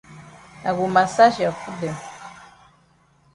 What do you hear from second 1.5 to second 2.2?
foot dem.